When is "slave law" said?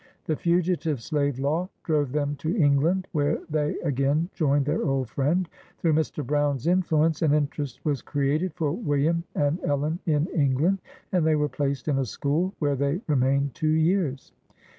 0.99-1.69